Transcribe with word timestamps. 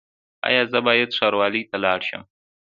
ایا 0.47 0.61
زه 0.71 0.79
باید 0.87 1.15
ښاروالۍ 1.17 1.63
ته 1.69 1.77
لاړ 1.83 1.99
شم؟ 2.09 2.23